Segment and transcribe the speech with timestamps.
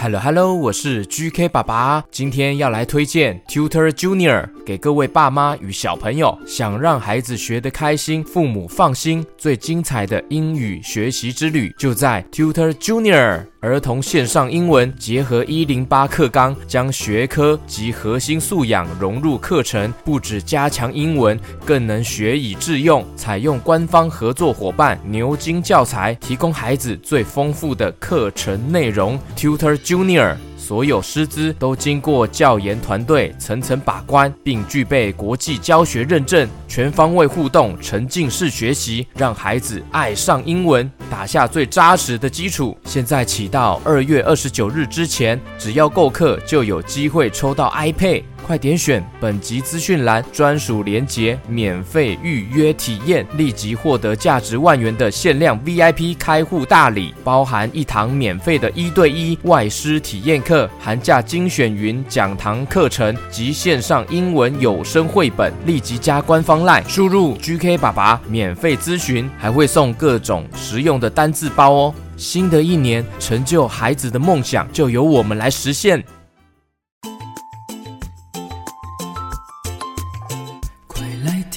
[0.00, 13.44] Hello Hello，我是 GK 爸爸，今天要来推荐 Tutor Junior 给各位爸妈与小朋友，想让孩子学得开心，父母放心，最精彩的英语学习之旅就在 Tutor Junior。
[13.60, 23.04] 儿童线上英文结合一零八课纲，将学科及核心素养融入课程，不止加强英文，更能学以致用。
[23.16, 29.18] 采用官方合作伙伴牛津教材，提供孩子最丰富的课程内容。
[29.36, 30.36] Tutor Junior。
[30.68, 42.76] 所有师资都经过教研团队层层把关，并具备国际教学认证，全方位互动、沉浸式学习，让孩子爱上英文，打下最扎实的基础。
[42.84, 48.22] 现在起到二月二十九日之前，只要购课就有机会抽到 iPad。
[48.46, 65.52] 快点选本集资讯栏专属链接，免费预约体验，立即获得价值万元的限量 VIP 开户大礼，包含一堂免费的一对一外师体验课，寒假精选云讲堂课程及线上英文有声绘本。
[65.66, 71.94] 立即加官方 LINE，输入 GK 爸爸免费咨询，还会送各种实用的单字包哦。
[72.16, 76.02] 新的一年，成就孩子的梦想，就由我们来实现。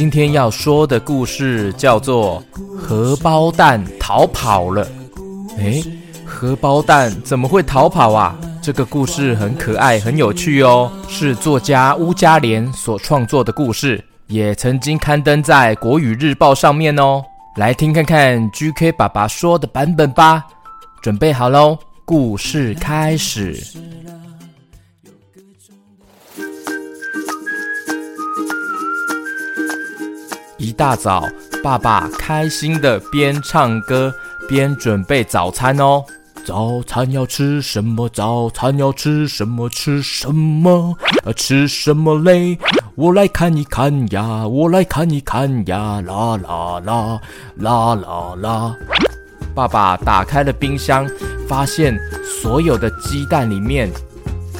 [0.00, 2.42] 今天要说的故事叫做
[2.74, 4.82] 《荷包蛋逃跑了》。
[5.58, 5.84] 诶，
[6.24, 8.34] 荷包蛋怎么会逃跑啊？
[8.62, 17.22] 这个故事很可爱，很有趣哦，是作家乌加莲所创作的故事，也曾经刊登在《国语日报》上面哦。
[17.56, 20.42] 来听看看 GK 爸爸说的版本吧。
[21.02, 21.76] 准备好喽，
[22.06, 23.62] 故事开始。
[30.60, 31.26] 一大早，
[31.64, 34.12] 爸爸开心地边唱歌
[34.46, 36.04] 边准备早餐哦。
[36.44, 38.06] 早餐要吃什么？
[38.10, 39.70] 早餐要吃什么？
[39.70, 40.94] 吃什么？
[41.24, 42.58] 啊，吃什么嘞？
[42.94, 47.20] 我来看一看呀，我来看一看呀，啦啦啦，
[47.56, 48.76] 啦啦啦。
[49.54, 51.08] 爸爸打开了冰箱，
[51.48, 53.90] 发现所有的鸡蛋里面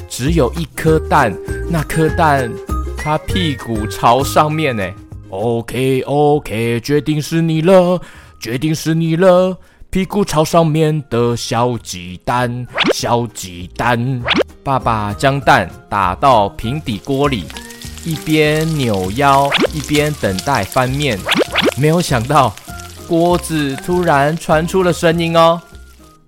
[0.08, 1.36] 只有一颗蛋，
[1.68, 2.50] 那颗蛋
[2.96, 4.82] 它屁股朝上面呢。
[5.30, 8.00] OK OK，决定是你了，
[8.40, 9.56] 决定是你了。
[9.88, 14.22] 屁股朝上面的小鸡蛋，小鸡蛋。
[14.62, 17.44] 爸爸将蛋打到平底锅里，
[18.04, 21.18] 一边扭腰一边等待翻面。
[21.76, 22.54] 没有想到，
[23.08, 25.60] 锅子突然传出了声音哦！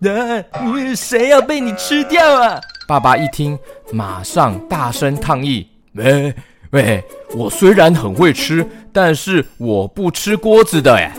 [0.02, 2.60] 啊，谁要被你吃掉啊？
[2.88, 3.58] 爸爸一听，
[3.92, 6.34] 马上大声抗议：喂
[6.70, 7.04] 喂，
[7.36, 8.66] 我虽然很会吃。
[8.92, 11.12] 但是我不吃锅子的哎，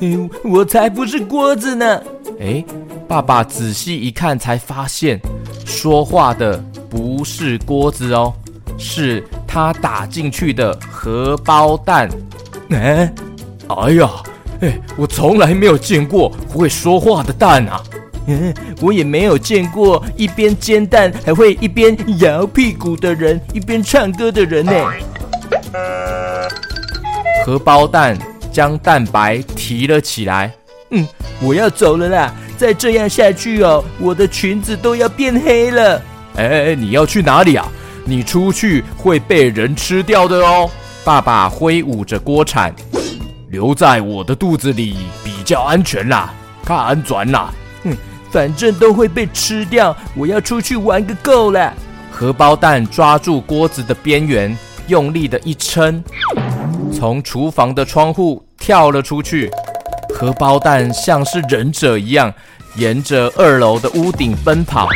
[0.00, 2.00] 哼，我才不是锅子呢！
[2.40, 2.64] 哎，
[3.08, 5.20] 爸爸仔细一看才发现，
[5.66, 6.56] 说话的
[6.88, 8.32] 不是锅子哦，
[8.78, 12.08] 是他打进去的荷包蛋。
[12.70, 13.12] 哎，
[13.68, 14.10] 哎呀，
[14.60, 17.82] 哎，我从来没有见过会说话的蛋啊！
[18.28, 24.72] 嗯，我也没有见过一边煎蛋还会一边摇屁股的人，一边唱歌的人呢。
[27.44, 28.16] 荷包蛋
[28.52, 30.52] 将蛋白提了起来。
[30.90, 31.06] 嗯，
[31.40, 32.32] 我要走了啦！
[32.56, 36.00] 再这样下去哦，我的裙子都要变黑了。
[36.36, 37.66] 哎，你要去哪里啊？
[38.04, 40.70] 你出去会被人吃掉的哦。
[41.04, 42.72] 爸爸挥舞着锅铲，
[43.50, 46.32] 留在我的肚子里比较安全啦，
[46.64, 47.52] 看安全啦。
[47.84, 47.96] 嗯，
[48.30, 51.72] 反正都会被吃掉，我要出去玩个够了。
[52.10, 54.56] 荷包蛋抓住锅子的边缘，
[54.86, 56.04] 用力的一撑。
[57.02, 59.50] 从厨房的窗户跳了出去，
[60.14, 62.32] 荷包蛋像是忍者一样，
[62.76, 64.88] 沿着二楼的屋顶奔跑。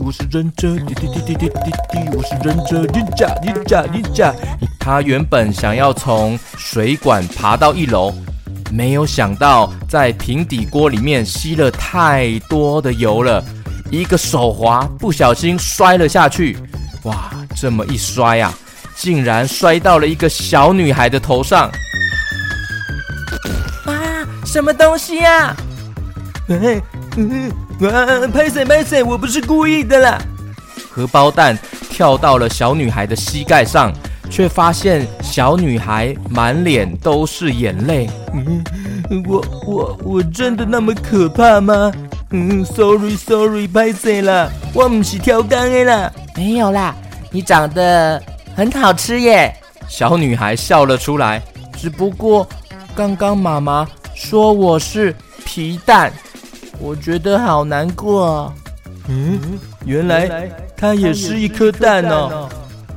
[0.00, 0.74] 我是忍者，
[2.16, 4.34] 我是忍者，忍者，忍者，忍者。
[4.80, 8.10] 他原本想要从水管爬到一楼，
[8.72, 13.44] 没有想到在平底锅里面吸了太多的油了，
[13.90, 16.56] 一个手滑，不小心摔了下去。
[17.04, 17.30] 哇！
[17.56, 18.52] 这么一摔啊，
[18.96, 21.70] 竟然摔到了一个小女孩的头上！
[23.86, 23.94] 啊，
[24.44, 25.56] 什么东西呀？
[26.48, 26.80] 哎，
[27.16, 27.50] 嗯，
[27.90, 30.18] 啊，拍谢拍谢，我不是故意的啦。
[30.90, 31.56] 荷包蛋
[31.90, 33.92] 跳到了小女孩的膝盖上，
[34.30, 38.10] 却发现小女孩满脸都是眼泪。
[38.34, 38.64] 嗯，
[39.26, 41.92] 我我我真的那么可怕吗？
[42.30, 46.12] 嗯，sorry sorry，拍谢啦，我不是跳钢的啦。
[46.38, 46.94] 没有啦，
[47.32, 48.22] 你长得
[48.54, 49.52] 很好吃耶。
[49.88, 51.42] 小女孩笑了出来，
[51.76, 52.48] 只不过
[52.94, 55.12] 刚刚妈妈说我是
[55.44, 56.12] 皮蛋，
[56.78, 58.54] 我觉得好难过。
[59.08, 62.48] 嗯，原来它也是一颗蛋哦。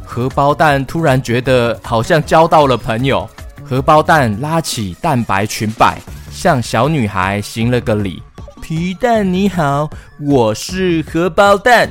[0.06, 3.28] 荷包蛋突然觉得好像交到了朋友。
[3.66, 5.98] 荷包蛋拉起蛋白裙摆，
[6.30, 8.22] 向小女孩行了个礼。
[8.62, 9.90] 皮蛋你好，
[10.20, 11.90] 我是荷包蛋。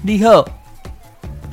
[0.00, 0.48] 你好。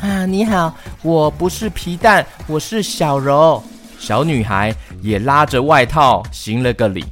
[0.05, 0.71] 啊，你好，
[1.01, 3.61] 我不是皮蛋，我是小柔。
[3.97, 4.71] 小女孩
[5.01, 7.03] 也拉着外套行了个礼。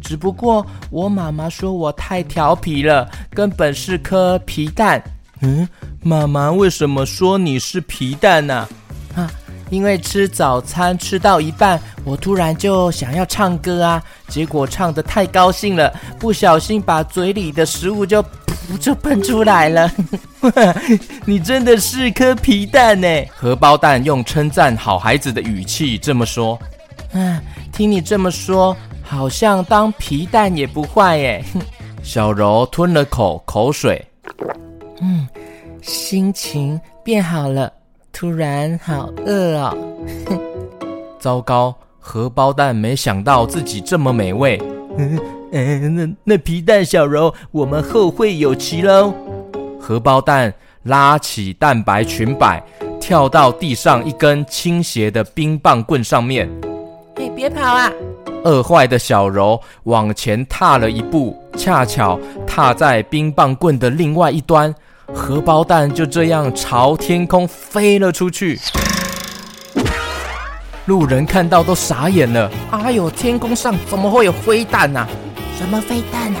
[0.00, 5.02] 只不过我妈妈说我太调皮了，根本是颗皮蛋。
[5.42, 5.68] 嗯，
[6.02, 8.66] 妈妈为什么说你是皮蛋呢？
[9.14, 9.30] 啊？
[9.68, 18.22] 因为吃早餐吃到一半，我突然就想要唱歌啊，结果唱得太高兴了，不小心把嘴里的食物就
[18.80, 19.90] 就喷出来了。
[21.24, 23.06] 你真的是颗皮蛋呢！
[23.34, 26.58] 荷包蛋用称赞好孩子的语气这么说。
[27.12, 27.40] 嗯，
[27.72, 31.44] 听你这么说，好像当皮蛋也不坏耶。
[32.02, 34.04] 小柔吞了口口水，
[35.00, 35.28] 嗯，
[35.80, 37.72] 心情变好了，
[38.12, 39.76] 突然好饿哦。
[41.20, 44.60] 糟糕，荷包蛋没想到自己这么美味。
[45.52, 49.12] 那那皮蛋小柔，我们后会有期喽。
[49.78, 50.52] 荷包蛋
[50.84, 52.62] 拉起蛋白裙摆，
[52.98, 56.48] 跳到地上一根倾斜的冰棒棍上面。
[57.16, 57.92] 哎，别跑啊！
[58.44, 64.74] 饿坏的小柔往前踏了一步，恰巧踏在冰棒棍的另外一端，
[65.12, 68.58] 荷包蛋就这样朝天空飞了出去。
[70.86, 72.50] 路人看到都傻眼了。
[72.70, 75.06] 哎呦，天空上怎么会有灰蛋啊？
[75.62, 76.40] 什么飞弹啊？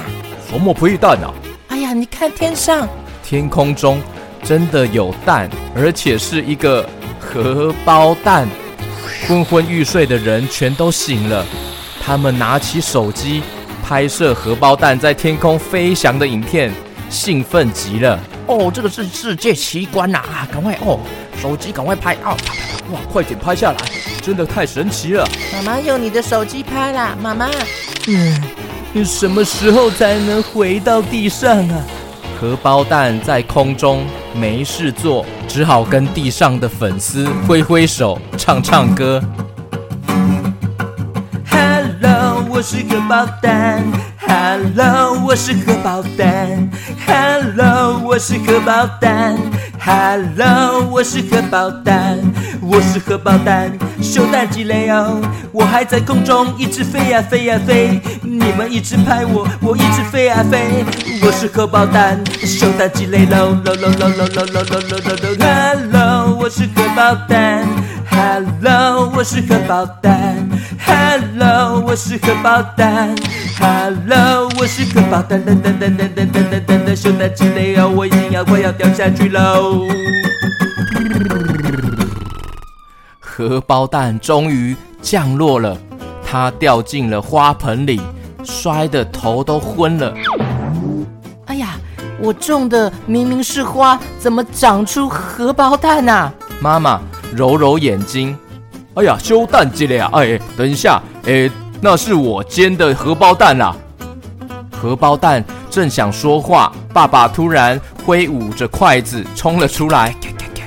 [0.50, 1.32] 什么飞弹啊？
[1.68, 2.88] 哎呀，你看天上。
[3.22, 4.00] 天空中
[4.42, 6.84] 真的有蛋，而且是一个
[7.20, 8.48] 荷包蛋。
[9.28, 11.46] 昏昏欲睡的人全都醒了，
[12.04, 13.44] 他们拿起手机
[13.84, 16.72] 拍摄荷包蛋在天空飞翔的影片，
[17.08, 18.18] 兴奋极了。
[18.48, 20.18] 哦，这个是世界奇观呐！
[20.18, 20.98] 啊，赶快哦，
[21.40, 22.36] 手机赶快拍哦！
[22.90, 23.78] 哇，快点拍下来，
[24.20, 25.24] 真的太神奇了！
[25.52, 27.48] 妈妈用你的手机拍啦，妈妈。
[28.08, 28.42] 嗯，
[28.94, 31.80] 你什么时候才能回到地上啊？
[32.38, 34.04] 荷包蛋在空中
[34.34, 39.22] 没事做，只好跟地上的粉丝挥挥手，唱唱歌。
[41.50, 43.82] Hello，我是荷包蛋。
[44.18, 46.70] Hello，我是荷包蛋。
[47.06, 49.38] Hello，我是荷包蛋。
[49.80, 52.18] Hello，我是荷包蛋。
[52.64, 55.20] 我是荷包蛋，秀蛋鸡肋哦！
[55.50, 60.84] 我还在空中一直飞呀飞呀飞，你们一直拍我，我一直飞呀飞。
[61.22, 67.66] 我是荷包蛋，秀蛋鸡肋喽喽喽喽喽喽喽喽喽喽！Hello，我是荷包蛋。
[68.08, 70.48] Hello，我是荷包蛋。
[70.86, 73.12] Hello，我是荷包蛋。
[73.58, 75.42] Hello，我是荷包蛋。
[75.44, 77.88] 噔噔噔噔噔噔噔噔噔，秀蛋鸡肋哦！
[77.88, 79.88] 我已经要快要掉下去喽。
[83.34, 85.74] 荷包蛋终于降落了，
[86.22, 87.98] 它掉进了花盆里，
[88.44, 90.12] 摔得头都昏了。
[91.46, 91.78] 哎呀，
[92.20, 96.30] 我种的明明是花，怎么长出荷包蛋啊？
[96.60, 97.00] 妈妈
[97.34, 98.36] 揉揉眼睛，
[98.96, 100.10] 哎呀，修蛋机了呀！
[100.12, 103.74] 哎，等一下，哎，那是我煎的荷包蛋啦。
[104.78, 110.14] 荷包蛋正想说话，爸爸突然挥舞着筷子冲了出来，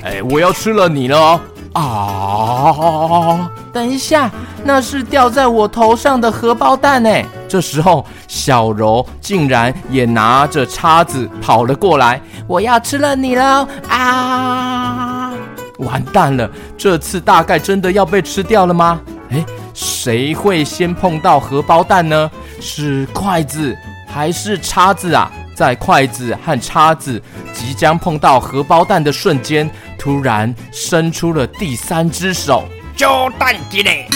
[0.02, 1.40] 哎，我要吃了你了哦！
[1.76, 3.50] 啊！
[3.72, 4.30] 等一下，
[4.64, 7.10] 那是掉在我头上的荷包蛋呢。
[7.46, 13.68] 这时候，小柔竟然也拿着叉子跑了过来，我要吃了你了！
[13.88, 15.32] 啊！
[15.78, 18.98] 完蛋了，这次大概真的要被吃掉了吗？
[19.30, 22.30] 诶，谁会先碰到荷包蛋呢？
[22.58, 23.76] 是筷子
[24.08, 25.30] 还是叉子啊？
[25.54, 29.70] 在筷子和叉子即将碰到荷包蛋的瞬间，
[30.06, 32.62] 突然伸出了第三只手，
[32.94, 34.06] 就蛋鸡嘞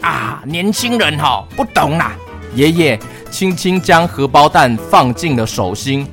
[0.00, 0.40] 啊！
[0.46, 2.12] 年轻人哈、哦、不懂啦。
[2.54, 2.96] 爷爷
[3.32, 6.06] 轻轻将荷包蛋放进了手心。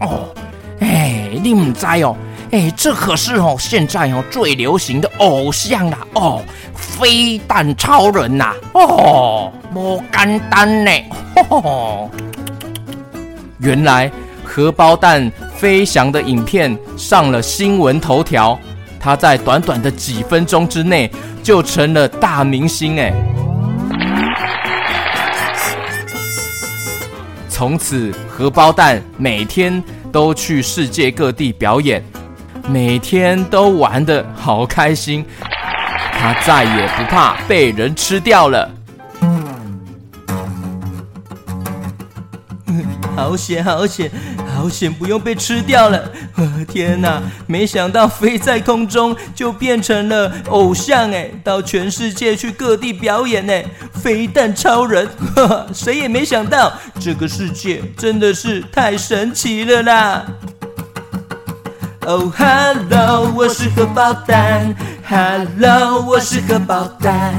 [0.00, 0.32] 哦，
[0.78, 2.16] 哎，你唔知哦，
[2.52, 6.40] 哎，这可是哦现在哦最流行的偶像啦哦，
[6.76, 10.92] 飞蛋超人呐哦，莫简单呢。
[11.34, 12.10] 呵呵
[13.58, 14.08] 原来
[14.44, 18.56] 荷包蛋飞翔的影片上了新闻头条，
[18.98, 21.10] 他在短短的几分钟之内
[21.42, 23.12] 就成了大明星哎！
[27.48, 32.04] 从此荷包蛋每天都去世界各地表演，
[32.68, 35.24] 每天都玩得好开心，
[36.12, 38.70] 他再也不怕被人吃掉了。
[43.16, 44.10] 好险，好险，
[44.56, 44.92] 好险！
[44.92, 46.10] 不用被吃掉了。
[46.66, 60.26] 天哪，没想到飞在空中就变成了偶像哎，到全世界去各地表演哎，飞弹超人，呵呵，谁也没想到这个世界真的是太神奇了啦！
[62.06, 64.74] 哦，Hello，我是荷包蛋。
[65.08, 67.34] Hello，我是荷包蛋。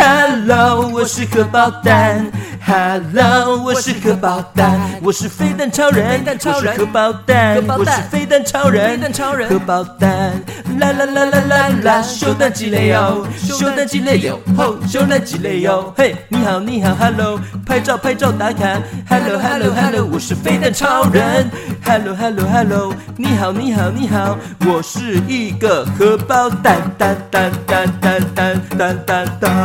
[0.00, 2.24] Hello，我是荷包蛋。
[2.64, 9.00] Hello，我是荷包蛋，我是飞弹超人，我是荷包蛋，我是飞弹超人，
[9.48, 10.40] 荷包蛋，
[10.78, 21.50] 啦啦啦啦啦啦，修蛋鸡肋哟，修蛋鸡肋哟，吼，修蛋鸡肋哟，嘿，你好你好，Hello，拍照拍照打卡，Hello Hello Hello，我是飞的超人
[21.84, 29.56] ，Hello Hello Hello，你好你好你好，我是一个荷包蛋蛋蛋蛋蛋蛋蛋蛋蛋，蛋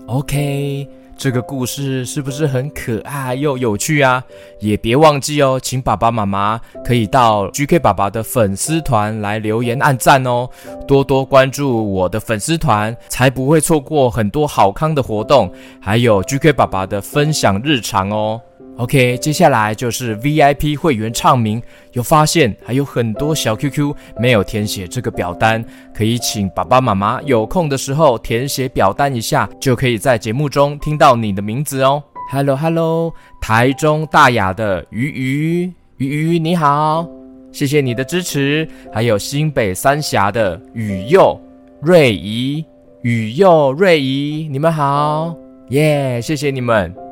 [0.08, 4.24] ！OK，这个故事是不是很可爱又有趣啊？
[4.60, 10.48] 也别忘记哦，请爸爸妈妈可以到 GK 爸爸的粉丝团来留言按赞哦，
[10.88, 18.40] 多多关注我的粉丝团，才不会错过很多好康的活动，还有 GK 爸爸的分享日常哦。
[18.78, 21.62] OK，接下来就是 VIP 会员唱名。
[21.94, 25.66] 有发现还有很多小 QQ 没有填写这个表单，
[25.96, 32.04] 可以请爸爸妈妈有空的时候填写表单一下，就可以在节目中听到你的名字哦。
[32.32, 37.08] Hello Hello，台中大雅的鱼鱼鱼鱼你好，
[37.52, 38.68] 谢谢你的支持。
[38.94, 41.36] 还有新北三峡的雨佑
[41.82, 42.64] 瑞怡
[43.02, 45.36] 雨佑瑞怡，你们好，
[45.70, 47.07] 耶，谢谢你们。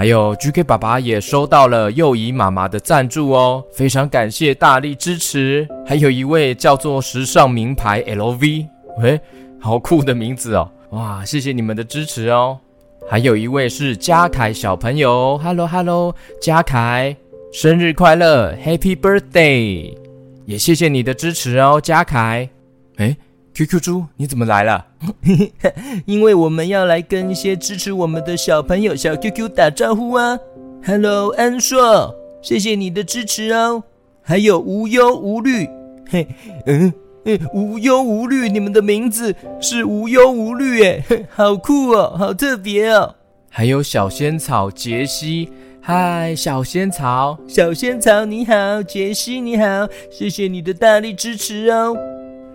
[0.00, 5.68] 还有 GK 爸爸也收到了幼仪妈妈的赞助哦，非常感谢大力支持。
[5.86, 8.66] 还有一位叫做时尚名牌 LV，
[8.96, 9.20] 喂，
[9.60, 10.70] 好酷的名字哦！
[10.92, 12.58] 哇，谢谢你们的支持哦。
[13.10, 17.14] 还有一位是嘉凯小朋友，Hello Hello，嘉凯，
[17.52, 19.94] 生日快乐，Happy Birthday！
[20.46, 22.48] 也谢谢你的支持哦，嘉凯。
[22.96, 23.14] 诶
[23.54, 24.86] QQ 猪，你怎么来了？
[26.06, 30.38] 因为我们要来跟一些支持我们的小朋友小 QQ 打招呼啊
[30.84, 33.82] ！Hello，安硕，谢谢你的支持哦。
[34.22, 35.68] 还有无忧无虑，
[36.08, 36.26] 嘿，
[36.66, 36.92] 嗯
[37.24, 43.16] 嗯，无忧无虑，你们的名字是无忧无虑，诶， 好酷哦，好特别哦。
[43.48, 45.50] 还有小仙草杰西，
[45.82, 51.96] 嗨，小仙草，小仙草你好，杰西你好，谢谢你的大力支持哦。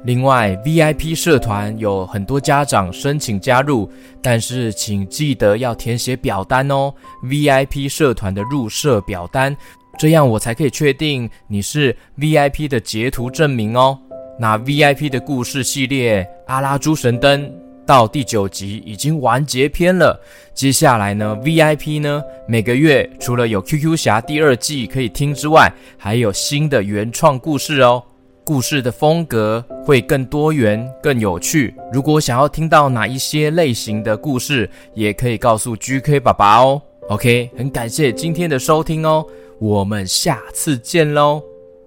[0.05, 6.93] 另外，VIP 社团有很多家长申请加入，但是请记得要填写表单哦。
[7.24, 9.57] VIP 社团的入社表单，
[9.97, 13.97] 这样我才可以确定你是 VIP 的截图证明哦。
[14.39, 17.43] 那 VIP 的故事系列《阿拉猪神灯》
[17.83, 20.21] 到第九集已经完结篇了，
[20.53, 28.03] 接下来呢，VIP 呢每个月除了有 QQ 侠第二季可以听之外，还有新的原创故事哦。
[28.45, 31.73] 故事的风格会更多元、更有趣。
[31.91, 36.81] 如果想要听到哪一些类型的故事，也可以告诉 GK 爸爸哦。
[37.09, 39.25] OK，很感谢今天的收听哦，
[39.59, 41.41] 我们下次见喽，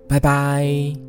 [0.09, 1.08] 拜拜。